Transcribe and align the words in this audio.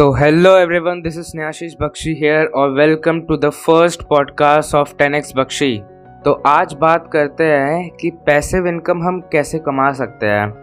तो 0.00 0.12
hello 0.12 0.56
everyone 0.56 1.00
this 1.00 1.18
is 1.18 1.24
Snehashish 1.24 1.72
Bakshi 1.80 2.14
here 2.14 2.46
और 2.46 2.70
welcome 2.70 3.20
to 3.20 3.36
the 3.36 3.50
first 3.50 4.02
podcast 4.02 4.74
of 4.74 4.94
10x 5.02 5.22
Bakshi 5.36 5.82
तो 6.24 6.32
आज 6.32 6.74
बात 6.74 7.10
करते 7.12 7.44
हैं 7.44 7.90
कि 7.90 8.10
पैसिव 8.10 8.66
इनकम 8.66 9.02
हम 9.02 9.20
कैसे 9.20 9.58
कमा 9.58 9.92
सकते 9.92 10.26
हैं। 10.26 10.54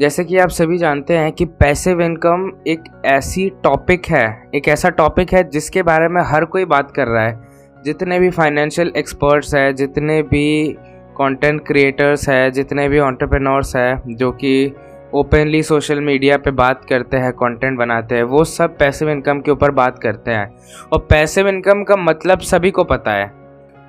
जैसे 0.00 0.24
कि 0.24 0.38
आप 0.38 0.48
सभी 0.48 0.78
जानते 0.78 1.16
हैं 1.16 1.32
कि 1.32 1.44
पैसिव 1.44 2.00
इनकम 2.00 2.52
एक 2.66 3.02
ऐसी 3.04 3.50
टॉपिक 3.64 4.06
है, 4.06 4.50
एक 4.54 4.68
ऐसा 4.68 4.88
टॉपिक 4.88 5.32
है 5.32 5.50
जिसके 5.50 5.82
बारे 5.82 6.08
में 6.08 6.22
हर 6.22 6.44
कोई 6.44 6.64
बात 6.64 6.90
कर 6.90 7.08
रहा 7.08 7.24
है। 7.24 7.48
जितने 7.84 8.18
भी 8.18 8.30
फाइनेंशियल 8.30 8.92
एक्सपर्ट्स 8.96 9.54
हैं, 9.54 9.74
जितने 9.74 10.22
भी 10.22 10.76
कंटेंट 11.18 11.66
क्रिएटर्स 11.66 12.28
हैं, 12.28 12.52
जितने 12.52 12.88
भी 12.88 12.98
ऑन्टरप्रेनोर्स 12.98 13.76
हैं, 13.76 14.02
जो 14.08 14.32
कि 14.32 14.72
ओपनली 15.14 15.62
सोशल 15.62 16.00
मीडिया 16.00 16.36
पे 16.36 16.50
बात 16.50 16.84
करते 16.84 17.16
हैं 17.16 17.32
कंटेंट 17.32 17.78
बनाते 17.78 18.14
हैं, 18.14 18.22
वो 18.22 18.44
सब 18.44 18.78
पैसिव 18.78 19.10
इनकम 19.10 19.40
के 19.40 19.50
ऊपर 19.50 19.70
बात 19.70 19.98
करते 19.98 20.30
हैं। 20.30 20.56
और 20.92 20.98
पैसिव 20.98 21.48
इनकम 21.48 21.82
का 21.84 21.96
मतलब 21.96 22.38
सभी 22.38 22.70
को 22.70 22.84
पता 22.84 23.12
है। 23.12 23.32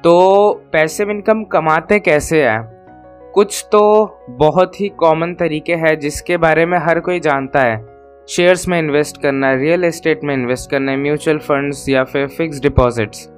तो 0.03 0.51
पैसिव 0.73 1.11
इनकम 1.11 1.43
कमाते 1.43 1.99
कैसे 1.99 2.43
हैं? 2.43 2.73
कुछ 3.33 3.67
तो 3.71 4.05
बहुत 4.29 4.81
ही 4.81 4.89
कॉमन 4.89 5.33
तरीके 5.33 5.75
हैं 5.75 5.99
जिसके 5.99 6.37
बारे 6.37 6.65
में 6.65 6.77
हर 6.77 6.99
कोई 6.99 7.19
जानता 7.19 7.59
है। 7.59 7.85
शेयर्स 8.29 8.67
में 8.67 8.79
इन्वेस्ट 8.79 9.21
करना 9.21 9.53
रियल 9.53 9.83
एस्टेट 9.83 10.23
में 10.23 10.33
इन्वेस्ट 10.33 10.71
करना 10.71 10.97
म्यूचुअल 10.97 11.37
फंड्स 11.37 11.89
या 11.89 12.03
फिर 12.03 12.27
फिक्स 12.27 12.61
डिपॉजिट्स 12.61 13.29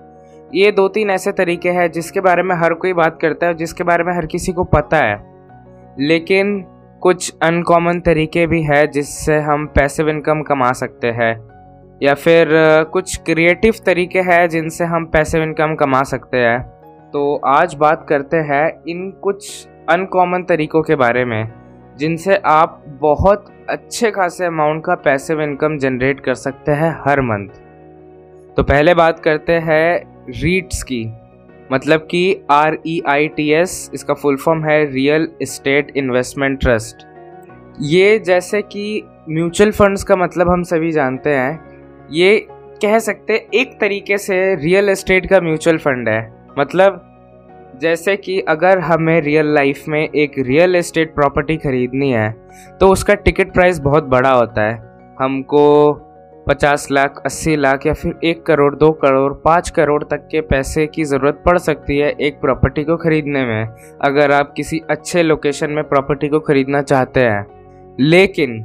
ये 0.56 0.72
दो 0.72 0.88
तीन 0.88 1.10
ऐसे 1.10 1.32
तरीके 1.32 1.70
हैं 1.70 1.92
जिसके 1.92 2.20
बारे 2.20 2.44
में 2.44 2.56
हर 2.56 2.74
कोई 2.74 2.94
बात 2.94 3.20
करता 3.22 3.48
है 3.48 3.54
जिसके 3.54 3.84
बारे 3.84 4.04
में 4.04 4.14
हर 4.14 4.26
किसी 4.26 4.52
को 4.52 4.64
पता 4.64 4.98
है। 4.98 5.34
लेकिन 6.00 6.66
कुछ 7.02 7.34
अनकॉमन 7.44 8.00
तरीके 8.00 8.46
भी 8.48 8.62
है 8.64 8.86
जिससे 8.88 9.38
हम 9.40 9.66
पैसिव 9.66 10.10
इनकम 10.10 10.42
कमा 10.42 10.72
सकते 10.74 11.08
हैं। 11.08 11.34
या 12.02 12.14
फिर 12.14 12.50
कुछ 12.84 13.16
क्रिएटिव 13.18 13.74
तरीके 13.86 14.20
हैं 14.20 14.48
जिनसे 14.50 14.86
हम 14.86 15.06
पैसिव 15.06 15.44
इनकम 15.44 15.76
कमा 15.76 16.02
सकते 16.04 16.38
हैं। 16.38 16.60
तो 17.14 17.36
आज 17.48 17.76
बात 17.76 18.06
करते 18.10 18.38
हैं 18.38 18.68
इन 18.88 19.10
कुछ 19.24 19.68
अनकॉमन 19.90 20.44
तरीकों 20.44 20.82
के 20.82 20.96
बारे 20.96 21.26
में, 21.26 21.52
जिनसे 21.98 22.36
आप 22.46 22.84
बहुत 23.02 23.46
अच्छे 23.70 24.12
खासे 24.12 24.46
अमाउंट 24.46 24.84
का 24.86 24.96
पैसिव 24.96 25.42
इनकम 25.42 25.78
जनरेट 25.78 26.20
कर 26.20 26.34
सकते 26.36 26.72
हैं 26.72 26.96
हर 27.06 27.22
मंथ 27.22 27.50
तो 28.58 28.64
पहले 28.64 28.94
बात 28.94 29.20
करते 29.20 29.54
हैं 29.54 30.26
रीट्स 30.32 30.84
की। 30.84 31.04
मतलब 31.72 32.08
कि 32.12 32.46
R 32.52 32.78
E 32.88 33.02
I 33.08 33.28
T 33.28 33.50
S 33.54 33.90
इसका 33.94 34.14
फुल 34.14 34.38
फॉर्म 34.38 34.64
है 34.66 34.84
रियल 34.92 35.28
इस्टेट 35.42 35.92
इन्वेस्टमेंट 35.98 36.60
ट्रस्ट 36.60 37.06
ये 37.82 38.20
जैसे 38.20 38.62
कि 38.62 39.02
म्यूचुअल 39.30 39.72
फंड्स 39.72 40.04
का 40.04 40.16
मतलब 40.16 40.50
हम 40.50 40.64
सभी 40.64 40.92
जानते 40.92 41.30
हैं, 41.30 41.60
ये 42.12 42.48
कह 42.82 42.98
सकते 43.00 43.36
एक 43.54 43.78
तरीके 43.82 44.18
से 44.18 44.56
रियल 44.56 44.90
इस्टेट 44.90 45.30
का 45.30 45.40
म्यूचुअल 45.42 45.78
फंड 45.78 46.10
है. 46.10 46.22
मतलब 46.60 47.02
जैसे 47.82 48.16
कि 48.18 48.40
अगर 48.40 48.80
हमें 48.80 49.20
रियल 49.22 49.54
लाइफ 49.54 49.84
में 49.88 50.02
एक 50.02 50.40
रियल 50.40 50.76
इस्टेट 50.76 51.14
प्रॉपर्टी 51.16 51.58
खरीदनी 51.58 52.12
है 52.12 52.32
तो 52.80 52.90
उसका 52.90 53.14
टिकट 53.16 53.54
प्राइस 53.54 53.80
बहुत 53.80 54.04
बड़ा 54.04 54.32
होता 54.32 54.62
है. 54.62 54.78
हमको 55.20 55.62
पचास 56.48 56.88
लाख, 56.92 57.22
अस्सी 57.26 57.56
लाख 57.56 57.86
या 57.86 57.94
फिर 57.94 58.14
एक 58.24 58.46
करोड़, 58.46 58.76
दो 58.76 58.92
करोड़, 58.94 59.34
पाँच 59.36 59.70
करोड़ 59.70 60.04
तक 60.04 60.28
के 60.32 60.42
पैसे 60.44 60.86
की 60.88 61.04
ज़रूरत 61.04 61.42
पड़ 61.46 61.58
सकती 61.58 61.98
है 61.98 62.12
एक 62.20 62.40
प्रॉपर्टी 62.42 62.84
को 62.84 62.98
ख़रीदने 62.98 63.46
में, 63.46 63.68
अगर 64.02 64.32
आप 64.32 64.54
किसी 64.54 64.82
अच्छे 64.90 65.24
लोकेशन 65.24 65.72
में 65.72 65.84
प्रॉपर्टी 65.84 66.28
को 66.28 66.40
ख़रीदना 66.42 66.82
चाहते 66.84 67.20
हैं। 67.20 67.96
लेकिन, 68.00 68.62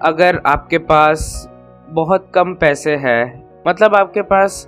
अगर 0.00 0.40
आपके 0.46 0.78
पास 0.80 1.48
बहुत 1.88 2.30
कम 2.34 2.54
पैसे 2.54 2.96
हैं 2.96 3.22
मतलब 3.66 3.94
आपके 3.94 4.22
पास 4.22 4.66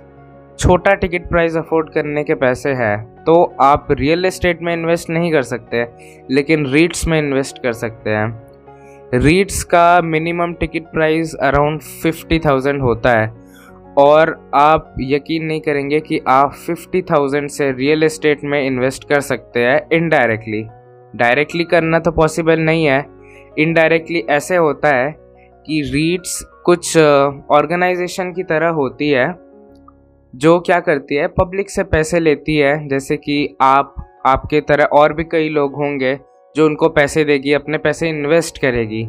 छोटा 0.59 0.93
टिकट 0.93 1.27
प्राइस 1.29 1.55
अफोर्ड 1.57 1.89
करने 1.89 2.23
के 2.23 2.35
पैसे 2.35 2.73
हैं 2.73 2.97
तो 3.23 3.43
आप 3.61 3.87
रियल 3.91 4.25
एस्टेट 4.25 4.61
में 4.61 4.73
इन्वेस्ट 4.73 5.09
नहीं 5.09 5.31
कर 5.31 5.41
सकते, 5.43 5.85
लेकिन 6.31 6.65
रीट्स 6.65 7.07
में 7.07 7.17
इन्वेस्ट 7.19 7.61
कर 7.63 7.73
सकते 7.73 8.09
हैं। 8.09 8.27
रीड्स 9.13 9.63
का 9.63 10.01
minimum 10.01 10.53
ticket 10.53 10.83
price 10.91 11.33
around 11.35 11.81
fifty 12.03 12.39
thousand 12.39 12.81
होता 12.81 13.09
है। 13.11 13.27
और 13.97 14.29
आप 14.55 14.95
यकीन 15.01 15.45
नहीं 15.45 15.61
करेंगे 15.61 15.99
कि 15.99 16.19
आप 16.27 16.53
फिफ्टी 16.57 17.01
थाउज़ेंड 17.01 17.49
से 17.49 17.71
रियल 17.71 18.03
एस्टेट 18.03 18.43
में 18.43 18.65
इन्वेस्ट 18.65 19.07
कर 19.09 19.19
सकते 19.21 19.59
हैं 19.59 19.79
इनडायरेक्टली 19.93 20.63
डायरेक्टली 21.13 21.63
करना 21.63 21.99
तो 21.99 22.11
पॉसिबल 22.11 22.59
नहीं 22.59 22.85
है। 22.85 23.05
इनडायरेक्टली 23.59 24.23
ऐसे 24.29 24.55
होता 24.55 24.95
है 24.95 25.15
कि 25.65 25.81
रीड्स 25.93 26.41
कुछ 26.65 26.97
ऑर्गेनाइजेशन 26.97 28.33
की 28.33 28.43
तरह 28.43 28.69
होती 28.71 29.09
है, 29.09 29.27
जो 30.33 30.59
क्या 30.59 30.79
करती 30.79 31.15
है 31.15 31.27
पब्लिक 31.39 31.69
से 31.69 31.83
पैसे 31.85 32.19
लेती 32.19 32.57
है। 32.57 32.87
जैसे 32.87 33.17
कि 33.17 33.57
आप, 33.61 33.95
आपके 34.25 34.61
तरह 34.61 34.83
और 34.93 35.13
भी 35.13 35.23
कई 35.23 35.49
लोग 35.49 35.75
होंगे 35.75 36.19
जो 36.55 36.65
उनको 36.65 36.89
पैसे 36.89 37.23
देगी, 37.23 37.53
अपने 37.53 37.77
पैसे 37.77 38.09
इन्वेस्ट 38.09 38.57
करेगी। 38.61 39.03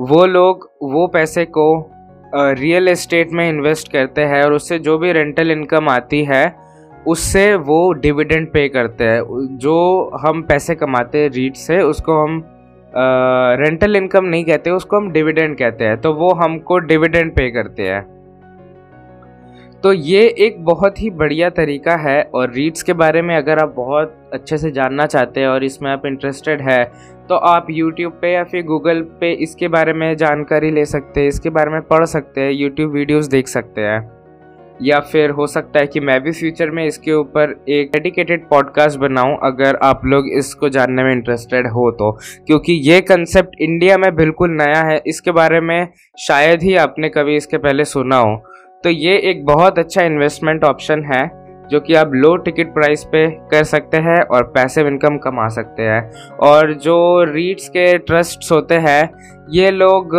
वो 0.00 0.26
लोग, 0.26 0.70
वो 0.82 1.06
पैसे 1.06 1.44
को 1.44 1.90
रियल 2.34 2.88
एस्टेट 2.88 3.30
में 3.32 3.48
इन्वेस्ट 3.48 3.92
करते 3.92 4.20
हैं 4.20 4.42
और 4.42 4.52
उससे 4.52 4.78
जो 4.78 4.98
भी 4.98 5.12
रेंटल 5.12 5.50
इनकम 5.50 5.88
आती 5.88 6.24
है, 6.24 6.54
उससे 7.06 7.54
वो 7.54 7.92
डिविडेंड 7.92 8.48
पे 8.52 8.68
करते 8.68 9.04
हैं। 9.04 9.22
जो 9.58 10.10
हम 10.20 10.42
पैसे 10.42 10.74
कमाते 10.74 11.18
हैं 11.18 11.30
रीट 11.30 11.56
से, 11.56 11.80
उसको 11.80 12.22
हम 12.22 12.42
रेंटल 13.60 13.96
इनकम 13.96 14.24
नहीं 14.24 14.44
कहते, 14.44 14.70
उसको 14.70 14.96
हम 14.96 15.10
डिविडेंड 15.10 15.56
कहते 15.58 15.84
हैं। 15.84 16.00
तो 16.00 16.12
वो 16.12 16.32
हमको 16.32 16.78
डिविडेंड 16.78 17.32
पे 17.32 17.50
करते 17.50 17.82
हैं। 17.82 18.17
तो 19.88 19.92
ये 19.92 20.22
एक 20.38 20.56
बहुत 20.64 21.00
ही 21.00 21.08
बढ़िया 21.10 21.48
तरीका 21.50 21.94
है 21.96 22.22
और 22.34 22.50
रीड्स 22.52 22.82
के 22.82 22.92
बारे 22.92 23.20
में 23.22 23.34
अगर 23.36 23.58
आप 23.58 23.72
बहुत 23.76 24.30
अच्छे 24.34 24.56
से 24.58 24.70
जानना 24.70 25.06
चाहते 25.06 25.40
हैं 25.40 25.46
और 25.48 25.64
इसमें 25.64 25.90
आप 25.90 26.02
इंटरेस्टेड 26.06 26.60
है 26.60 26.84
तो 27.28 27.34
आप 27.34 27.66
यूट्यूब 27.70 28.18
पे 28.22 28.32
या 28.32 28.42
फिर 28.44 28.64
गूगल 28.64 29.00
पे 29.20 29.30
इसके 29.42 29.68
बारे 29.68 29.92
में 29.92 30.16
जानकारी 30.16 30.70
ले 30.70 30.84
सकते 30.84 31.20
हैं, 31.20 31.28
इसके 31.28 31.50
बारे 31.50 31.70
में 31.70 31.80
पढ़ 31.82 32.04
सकते 32.04 32.40
हैं 32.40 32.50
यूट्यूब 32.50 32.92
वीडियोस 32.92 33.26
देख 33.26 33.48
सकते 33.48 33.80
हैं। 33.80 34.00
या 34.82 34.98
फिर 35.02 35.30
हो 35.30 35.46
सकता 35.46 35.80
है 35.80 35.86
कि 35.86 36.00
मैं 36.00 36.20
भी 36.22 36.32
फ्यूचर 36.32 36.70
में 36.70 36.84
इसके 36.86 37.12
ऊपर 37.12 37.54
एक 37.68 37.90
डेडिकेटेड 37.92 38.48
पॉडकास्ट 38.48 38.98
बनाऊँ, 38.98 39.38
अगर 39.42 39.78
आप 39.82 40.04
लोग 40.04 40.28
इसको 40.38 40.68
जानने 40.68 41.04
में 41.04 41.12
इंटरेस्टेड 41.12 41.70
हो 41.70 41.90
तो। 41.92 42.10
क्योंकि 42.46 42.72
ये 42.82 43.00
कंसेप्ट 43.02 43.60
इंडिया 43.60 43.98
में 43.98 44.14
बिल्कुल 44.16 44.50
नया 44.52 44.82
है, 44.82 45.02
इसके 45.06 45.32
बारे 45.32 45.60
में 45.60 45.88
शायद 46.18 46.62
ही 46.62 46.76
आपने 46.76 47.08
कभी 47.08 47.36
इसके 47.36 47.58
पहले 47.58 47.84
सुना 47.86 48.18
हो। 48.18 48.36
तो 48.84 48.90
ये 48.90 49.16
एक 49.20 49.44
बहुत 49.44 49.78
अच्छा 49.78 50.02
इन्वेस्टमेंट 50.02 50.64
ऑप्शन 50.64 51.02
है, 51.04 51.30
जो 51.70 51.80
कि 51.80 51.94
आप 51.94 52.10
लो 52.14 52.36
टिकट 52.36 52.72
प्राइस 52.74 53.02
पे 53.04 53.26
कर 53.50 53.64
सकते 53.64 53.96
हैं 53.96 54.20
और 54.22 54.42
पैसे 54.42 54.80
इनकम 54.80 55.16
कमा 55.18 55.46
सकते 55.48 55.82
हैं। 55.82 56.10
और 56.40 56.72
जो 56.74 57.24
रीट्स 57.24 57.68
के 57.68 57.98
ट्रस्ट्स 57.98 58.52
होते 58.52 58.74
हैं, 58.74 59.10
ये 59.50 59.70
लोग 59.70 60.14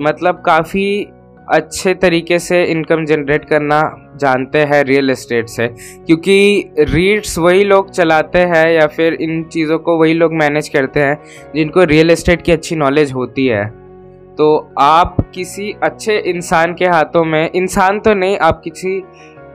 मतलब 0.00 0.42
काफ़ी 0.46 1.08
अच्छे 1.50 1.94
तरीके 1.94 2.38
से 2.38 2.62
इनकम 2.64 3.04
जनरेट 3.04 3.44
करना 3.44 3.80
जानते 4.20 4.58
हैं 4.58 4.82
रियल 4.84 5.10
एस्टेट 5.10 5.48
से। 5.48 5.68
क्योंकि 6.06 6.74
रीट्स 6.78 7.38
वही 7.38 7.64
लोग 7.64 7.90
चलाते 7.90 8.38
हैं 8.38 8.66
या 8.72 8.86
फिर 8.86 9.14
इन 9.14 9.42
चीज़ों 9.44 9.78
को 9.78 9.96
वही 9.98 10.14
लोग 10.14 10.34
मैनेज 10.34 10.68
करते 10.68 11.00
हैं, 11.00 11.18
जिनको 11.54 11.84
रियल 11.84 12.10
एस्टेट 12.10 12.42
की 12.42 12.52
अच्छी 12.52 12.76
नॉलेज 12.76 13.12
होती 13.12 13.46
है। 13.46 13.81
तो 14.38 14.74
आप 14.78 15.16
किसी 15.34 15.74
अच्छे 15.82 16.16
इंसान 16.18 16.74
के 16.74 16.86
हाथों 16.86 17.24
में 17.24 17.50
इंसान 17.50 18.00
तो 18.00 18.14
नहीं 18.14 18.38
आप 18.38 18.60
किसी 18.64 19.02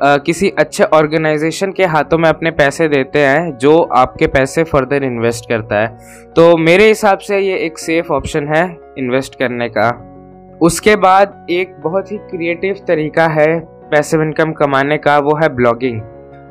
आ, 0.04 0.18
किसी 0.18 0.50
अच्छे 0.50 0.84
ऑर्गेनाइजेशन 0.84 1.72
के 1.72 1.86
हाथों 1.86 2.18
में 2.18 2.28
अपने 2.30 2.52
पैसे 2.52 2.88
देते 2.88 3.20
हैं 3.20 3.58
जो 3.58 3.82
आपके 3.82 4.28
पैसे 4.28 4.64
फर्दर 4.64 5.04
इन्वेस्ट 5.04 5.50
करता 5.50 5.76
है। 5.76 5.88
तो 6.36 6.58
मेरे 6.58 6.88
हिसाब 6.88 7.18
से 7.18 7.40
ये 7.40 7.58
एक 7.58 7.80
सेफ़ 7.80 8.12
ऑप्शन 8.14 8.48
है 8.48 8.78
इन्वेस्ट 8.98 9.40
करने 9.40 9.70
का। 9.70 9.90
उसके 10.62 10.96
बाद 10.96 11.48
एक 11.50 11.76
बहुत 11.80 12.12
ही 12.12 12.18
क्रिएटिव 12.18 12.76
तरीका 12.88 13.28
है 13.28 13.60
पैसे 13.92 14.18
इनकम 14.18 14.52
कमाने 14.52 14.98
का 14.98 15.18
वो 15.20 15.36
है 15.36 15.50
ब्लॉगिंग 15.50 16.02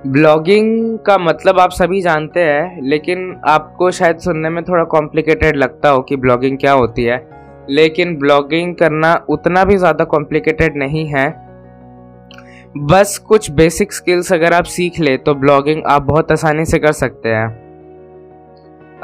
ब्लॉगिंग 0.06 0.98
का 0.98 1.18
मतलब 1.18 1.60
आप 1.60 1.70
सभी 1.70 2.00
जानते 2.00 2.40
हैं 2.40 2.82
लेकिन 2.82 3.40
आपको 3.48 3.90
शायद 3.90 4.18
सुनने 4.18 4.50
में 4.50 4.64
थोड़ा 4.64 4.84
कॉम्प्लिकेटेड 4.84 5.56
लगता 5.56 5.88
हो 5.88 6.02
कि 6.02 6.16
ब्लॉगिंग 6.16 6.58
क्या 6.58 6.72
होती 6.72 7.04
है। 7.04 7.16
लेकिन 7.70 8.16
ब्लॉगिंग 8.16 8.74
करना 8.74 9.14
उतना 9.28 9.64
भी 9.64 9.76
ज़्यादा 9.76 10.04
कॉम्प्लिकेटेड 10.04 10.76
नहीं 10.76 11.06
है। 11.06 11.28
बस 12.78 13.16
कुछ 13.18 13.50
बेसिक 13.50 13.92
स्किल्स 13.92 14.32
अगर 14.32 14.52
आप 14.52 14.64
सीख 14.64 14.98
ले 15.00 15.16
तो 15.16 15.34
ब्लॉगिंग 15.34 15.82
आप 15.86 16.02
बहुत 16.02 16.32
आसानी 16.32 16.64
से 16.64 16.78
कर 16.78 16.92
सकते 16.92 17.28
हैं। 17.28 17.48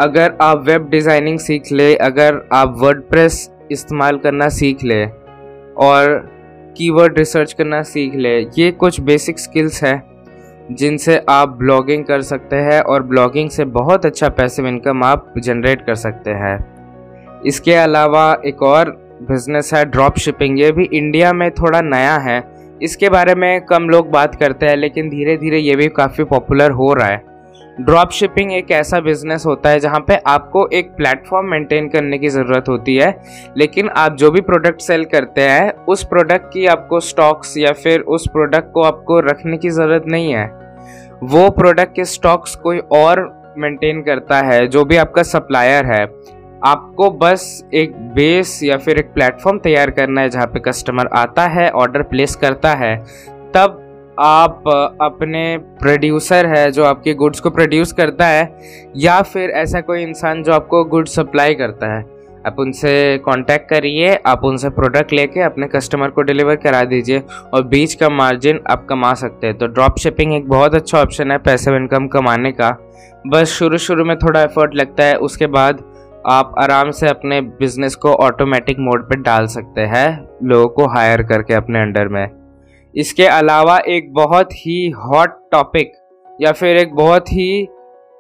अगर 0.01 0.37
आप 0.41 0.65
वेब 0.67 0.89
डिज़ाइनिंग 0.91 1.39
सीख 1.39 1.73
ले, 1.73 1.95
अगर 1.97 2.41
आप 2.53 2.75
वर्डप्रेस 2.79 3.51
इस्तेमाल 3.73 4.19
करना 4.19 4.49
सीख 4.49 4.85
ले, 4.85 5.05
और 5.77 6.17
कीवर्ड 6.77 7.19
रिसर्च 7.19 7.53
करना 7.53 7.83
सीख 7.83 8.15
ले, 8.15 8.39
ये 8.59 8.71
कुछ 8.73 9.01
बेसिक 9.01 9.39
स्किल्स 9.39 9.83
हैं, 9.85 10.03
जिनसे 10.73 11.21
आप 11.29 11.49
ब्लॉगिंग 11.49 12.05
कर 12.05 12.23
सकते 12.23 12.57
हैं, 12.57 12.81
और 12.81 13.03
ब्लॉगिंग 13.03 13.51
से 13.51 13.65
बहुत 13.65 14.07
अच्छा 14.07 14.29
पैसिव 14.29 14.67
इनकम 14.67 15.05
आप 15.05 15.33
जनरेट 15.39 15.87
कर 15.87 15.95
सकते 15.95 16.31
हैं। 16.31 16.57
इसके 17.47 17.75
अलावा 17.75 18.37
एक 18.47 18.63
और 18.63 18.91
बिज़नेस 19.23 19.73
है 19.75 19.85
ड्रॉप 19.87 20.17
शिपिंग 20.19 20.61
ये 20.61 20.71
भी 20.73 20.85
इंडिया 20.85 21.33
में 21.33 21.51
थोड़ा 21.53 21.81
नया 21.81 22.17
है। 22.19 22.43
इसके 22.83 23.09
बारे 23.09 23.35
में 23.35 23.61
कम 23.63 23.89
लोग 23.89 24.11
बात 24.11 24.35
करते 24.35 24.67
हैं, 24.67 24.77
लेकिन 24.77 25.11
धीरे 25.11 25.37
धीरे 25.37 25.59
ये 25.59 25.77
भी 25.77 25.89
काफ़ी 25.91 26.25
पॉपुलर 26.25 26.71
हो 26.71 26.93
रहा 26.95 27.07
है। 27.07 27.31
ड्रॉप 27.81 28.11
शिपिंग 28.11 28.53
एक 28.53 28.71
ऐसा 28.71 28.99
बिज़नेस 29.01 29.45
होता 29.47 29.69
है 29.71 29.79
जहाँ 29.81 30.01
पे 30.01 30.17
आपको 30.27 30.67
एक 30.73 30.91
प्लेटफॉर्म 30.93 31.47
मेंटेन 31.51 31.89
करने 31.89 32.19
की 32.19 32.29
ज़रूरत 32.29 32.65
होती 32.69 32.97
है, 32.97 33.15
लेकिन 33.57 33.89
आप 33.89 34.17
जो 34.17 34.31
भी 34.31 34.41
प्रोडक्ट 34.41 34.81
सेल 34.81 35.05
करते 35.05 35.41
हैं, 35.41 35.73
उस 35.85 36.05
प्रोडक्ट 36.05 36.53
की 36.53 36.67
आपको 36.67 37.01
स्टॉक्स 37.01 37.57
या 37.59 37.73
फिर 37.75 38.01
उस 38.01 38.27
प्रोडक्ट 38.33 38.73
को 38.73 38.83
आपको 38.83 39.21
रखने 39.21 39.57
की 39.57 39.71
ज़रूरत 39.71 40.05
नहीं 40.07 40.35
है। 40.35 40.47
वो 41.25 41.49
प्रोडक्ट 41.51 41.95
के 41.97 42.05
स्टॉक्स 42.05 42.55
कोई 42.57 42.79
और 42.93 43.25
मेंटेन 43.59 44.03
करता 44.03 44.39
है, 44.43 44.67
जो 44.67 44.85
भी 44.85 44.97
आपका 44.97 45.23
सप्लायर 45.23 45.87
है। 45.87 46.05
आपको 46.65 47.11
बस 47.11 47.65
एक 47.75 47.93
बेस 48.15 48.61
या 48.63 48.77
फिर 48.77 48.99
एक 48.99 49.13
प्लेटफॉर्म 49.15 49.59
तैयार 49.59 49.91
करना 49.91 50.21
है 50.21 50.29
जहाँ 50.29 50.47
पे 50.47 50.61
कस्टमर 50.61 51.07
आता 51.07 51.47
है 51.47 51.69
ऑर्डर 51.71 52.03
प्लेस 52.03 52.37
करता 52.37 52.75
है। 52.75 52.97
तब 53.55 53.79
आप 54.19 54.69
अपने 55.03 55.57
प्रोड्यूसर 55.81 56.47
है 56.47 56.71
जो 56.71 56.85
आपके 56.85 57.15
गुड्स 57.15 57.41
को 57.41 57.51
प्रोड्यूस 57.51 57.93
करता 57.93 58.27
है, 58.27 58.59
या 58.97 59.21
फिर 59.23 59.51
ऐसा 59.51 59.81
कोई 59.81 60.03
इंसान 60.03 60.43
जो 60.43 60.53
आपको 60.53 60.85
गुड्स 60.85 61.15
सप्लाई 61.15 61.55
करता 61.55 61.93
है। 61.95 62.05
आप 62.47 62.57
उनसे 62.59 63.19
कांटेक्ट 63.19 63.69
करिए, 63.69 64.15
आप 64.17 64.45
उनसे 64.45 64.71
प्रोडक्ट 64.71 65.13
लेके 65.13 65.41
अपने 65.41 65.67
कस्टमर 65.67 66.11
को 66.11 66.23
डिलीवर 66.23 66.57
करा 66.57 66.83
दीजिए 66.85 67.23
और 67.55 67.63
बीच 67.63 67.95
का 67.95 68.09
मार्जिन 68.09 68.61
आप 68.71 68.87
कमा 68.89 69.13
सकते 69.15 69.47
हैं। 69.47 69.59
तो 69.59 69.67
ड्रॉप 69.67 69.99
शिपिंग 69.99 70.35
एक 70.35 70.49
बहुत 70.49 70.75
अच्छा 70.75 71.01
ऑप्शन 71.03 71.31
है 71.31 71.39
पैसे 71.39 71.77
इनकम 71.77 72.07
कमाने 72.09 72.53
का। 72.53 72.77
बस 73.27 73.49
शुरू 73.49 73.79
शुरू 73.79 74.05
में 74.05 74.17
थोड़ा 74.19 74.43
एफर्ट 74.43 74.75
लगता 74.75 75.05
है, 75.05 75.17
उसके 75.17 75.47
बाद 75.47 75.83
आप 76.27 76.55
आराम 76.59 76.91
से 76.91 77.09
अपने 77.09 77.41
बिज़नेस 77.41 77.95
को 77.95 78.13
ऑटोमेटिक 78.15 78.79
मोड 78.79 79.09
पर 79.09 79.21
डाल 79.21 79.47
सकते 79.47 79.81
हैं, 79.81 80.29
लोगों 80.43 80.69
को 80.69 80.87
हायर 80.89 81.23
करके 81.23 81.55
अपने 81.55 81.81
अंडर 81.81 82.09
में। 82.09 82.29
इसके 82.95 83.27
अलावा 83.27 83.79
एक 83.89 84.13
बहुत 84.13 84.53
ही 84.57 84.91
हॉट 84.91 85.39
टॉपिक 85.53 85.93
या 86.41 86.53
फिर 86.53 86.77
एक 86.77 86.95
बहुत 86.95 87.33
ही 87.33 87.69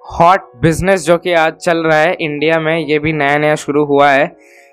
हॉट 0.03 0.51
बिज़नेस 0.63 1.05
जो 1.07 1.19
कि 1.19 1.33
आज 1.33 1.53
चल 1.55 1.79
रहा 1.79 1.99
है 1.99 2.17
इंडिया 2.21 2.59
में, 2.61 2.79
ये 2.79 2.99
भी 2.99 3.13
नया 3.13 3.39
नया 3.39 3.55
शुरू 3.57 3.85
हुआ 3.85 4.11
है 4.11 4.31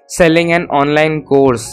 सेलिंग 0.10 0.52
एन 0.52 0.68
ऑनलाइन 0.72 1.20
कोर्स 1.22 1.70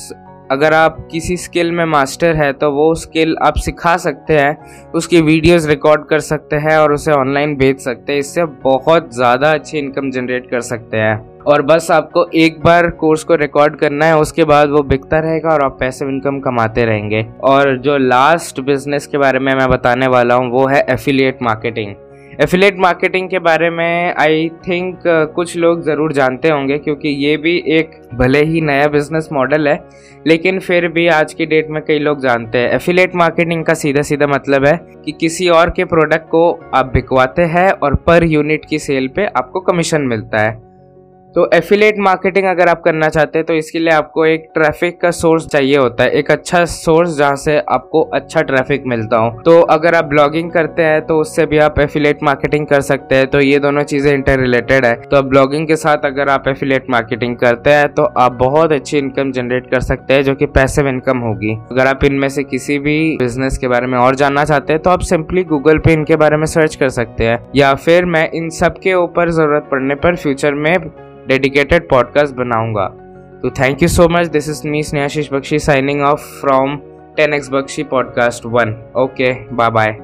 अगर 0.51 0.75
आप 0.75 0.97
किसी 1.13 1.37
स्किल 1.37 1.71
में 1.73 1.85
मास्टर 1.85 2.37
है 2.37 2.53
तो 2.53 2.71
वो 2.73 2.95
स्किल 2.95 3.37
आप 3.43 3.57
सिखा 3.57 3.97
सकते 3.99 4.39
हैं, 4.39 4.91
उसकी 4.93 5.21
वीडियोस 5.23 5.67
रिकॉर्ड 5.67 6.07
कर 6.09 6.21
सकते 6.23 6.57
हैं 6.59 6.77
और 6.79 6.93
उसे 6.93 7.13
ऑनलाइन 7.13 7.57
भेज 7.57 7.81
सकते 7.81 8.13
हैं। 8.13 8.21
इससे 8.21 8.45
बहुत 8.65 9.15
ज़्यादा 9.15 9.53
अच्छी 9.53 9.79
इनकम 9.79 10.11
जनरेट 10.11 10.51
कर 10.51 10.61
सकते 10.63 10.97
हैं। 10.97 11.17
और 11.45 11.63
बस 11.63 11.91
आपको 11.91 12.25
एक 12.37 12.61
बार 12.63 12.91
कोर्स 12.93 13.25
को 13.25 13.35
रिकॉर्ड 13.37 13.77
करना 13.77 14.07
है, 14.07 14.17
उसके 14.19 14.45
बाद 14.45 14.71
वो 14.71 14.83
बिकता 14.85 15.19
रहेगा 15.19 15.51
और 15.51 15.65
आप 15.65 15.77
पैसे 15.81 16.05
इनकम 16.05 16.41
कमाते 16.41 16.85
रहेंगे। 16.85 17.27
और 17.45 17.77
जो 17.79 17.99
लास्ट 17.99 18.61
बिज़नेस 18.63 19.07
के 19.07 19.19
बारे 19.19 19.39
में 19.39 19.55
मैं 19.55 19.69
बताने 19.71 20.07
वाला 20.09 20.35
हूँ, 20.35 20.51
वो 20.51 20.67
है 20.67 20.85
एफिलिएट 20.91 21.43
मार्केटिंग। 21.43 21.95
एफिलेट 22.43 22.79
मार्केटिंग 22.79 23.29
के 23.31 23.39
बारे 23.39 23.69
में 23.71 24.15
आई 24.19 24.49
थिंक 24.69 24.97
uh, 24.97 25.35
कुछ 25.35 25.57
लोग 25.57 25.83
ज़रूर 25.83 26.13
जानते 26.13 26.49
होंगे 26.49 26.77
क्योंकि 26.79 27.09
ये 27.09 27.37
भी 27.37 27.57
एक 27.69 27.91
भले 28.15 28.43
ही 28.45 28.61
नया 28.61 28.89
बिज़नेस 28.89 29.29
मॉडल 29.33 29.69
है 29.69 29.79
लेकिन 30.27 30.59
फिर 30.59 30.89
भी 30.89 31.07
आज 31.09 31.33
की 31.35 31.47
डेट 31.47 31.71
में 31.71 31.83
कई 31.85 31.99
लोग 31.99 32.21
जानते 32.21 32.59
हैं। 32.59 32.71
एफिलेट 32.71 33.15
मार्केटिंग 33.15 33.65
का 33.65 33.75
सीधा 33.75 34.03
सीधा 34.03 34.27
मतलब 34.27 34.67
है 34.67 34.77
कि 35.05 35.13
किसी 35.13 35.49
और 35.49 35.71
के 35.71 35.85
प्रोडक्ट 35.85 36.29
को 36.29 36.51
आप 36.75 36.93
बिकवाते 36.95 37.43
हैं 37.47 37.71
और 37.71 37.95
पर 38.07 38.25
यूनिट 38.25 38.65
की 38.65 38.79
सेल 38.79 39.09
पे 39.09 39.27
आपको 39.27 39.61
कमीशन 39.61 40.03
मिलता 40.03 40.39
है। 40.39 40.66
तो 41.37 41.49
एफिलेट 41.55 41.99
मार्केटिंग 41.99 42.47
अगर 42.47 42.69
आप 42.69 42.81
करना 42.83 43.09
चाहते 43.09 43.39
हैं 43.39 43.47
तो 43.47 43.55
इसके 43.55 43.79
लिए 43.79 43.93
आपको 43.93 44.25
एक 44.27 44.49
ट्रैफ़िक 44.55 45.01
का 45.01 45.11
सोर्स 45.11 45.47
चाहिए 45.47 45.77
होता 45.77 46.05
है, 46.05 46.11
एक 46.11 46.31
अच्छा 46.31 46.65
सोर्स 46.67 47.17
जहाँ 47.17 47.37
से 47.37 47.59
आपको 47.71 48.03
अच्छा 48.15 48.43
ट्रैफ़िक 48.43 48.85
मिलता 48.87 49.17
हो। 49.17 49.31
तो 49.43 49.61
अगर 49.71 49.95
आप 49.95 50.05
ब्लॉगिंग 50.05 50.51
करते 50.51 50.83
हैं 50.83 51.05
तो 51.07 51.19
उससे 51.21 51.47
भी 51.47 51.59
आप 51.59 51.79
एफिलेट 51.81 52.23
मार्केटिंग 52.23 52.67
कर 52.67 52.81
सकते 52.83 53.15
हैं। 53.15 53.27
तो 53.27 53.41
ये 53.41 53.59
दोनों 53.59 53.83
चीज़ें 53.85 54.13
इंटर 54.13 54.41
रिलेटेड 54.41 54.85
है। 54.85 54.95
तो 55.03 55.23
ब्लॉगिंग 55.25 55.67
के 55.69 55.77
साथ 55.77 56.07
अगर 56.07 56.29
आप 56.29 56.49
एफिलेट 56.49 56.91
मार्केटिंग 56.91 57.37
करते 57.37 57.71
हैं 57.71 57.93
तो 57.95 58.05
आप 58.19 58.33
बहुत 58.39 58.73
अच्छी 58.73 58.99
इनकम 58.99 59.33
जनरेट 59.33 59.71
कर 59.71 59.81
सकते 59.83 60.15
हैं, 60.15 60.23
जो 60.23 60.35
कि 60.35 60.47
पैसिव 60.49 60.89
इनकम 60.89 61.19
होगी। 61.21 61.55
अगर 61.73 61.87
आप 61.87 62.05
इनमें 62.05 62.29
से 62.29 62.45
किसी 62.45 62.79
भी 62.79 63.17
बिज़नेस 63.19 63.59
के 63.59 63.69
बारे 63.69 63.87
में 63.87 63.99
और 63.99 64.15
जानना 64.17 64.45
चाहते 64.45 64.73
हैं 64.73 64.83
तो 64.83 64.91
आप 64.91 65.01
सिंपली 65.05 65.45
गूगल 65.47 65.79
पे 65.79 65.93
इनके 65.93 66.17
बारे 66.17 66.37
में 66.37 66.47
सर्च 66.49 66.77
कर 66.77 66.89
सकते 66.91 67.25
हैं। 67.25 67.39
या 67.57 67.75
फिर 67.77 68.05
मैं 68.07 68.31
इन 68.33 68.49
सब 68.57 68.79
के 68.79 68.95
ऊपर 68.97 69.31
ज़रूरत 69.33 69.69
पड़ने 69.71 69.95
पर 69.97 70.17
फ्यूचर 70.17 70.55
में 70.55 70.77
डेडिकेटेड 71.29 71.89
पॉडकास्ट 71.89 72.35
बनाऊँगा। 72.35 72.87
तो 73.43 73.51
thank 73.51 73.83
you 73.83 73.89
so 73.89 74.09
much 74.09 74.27
this 74.27 74.49
is 74.49 74.69
me 74.69 74.83
Snehashish 74.83 75.33
Bakshi 75.33 75.59
signing 75.59 76.03
off 76.03 76.21
from 76.21 76.77
ten 77.17 77.35
X 77.35 77.49
Bakshi 77.53 77.83
podcast 77.83 78.47
one 78.47 78.77
okay 78.97 79.33
bye 79.33 79.71
bye 79.71 79.97